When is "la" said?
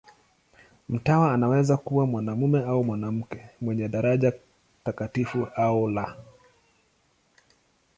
5.89-6.17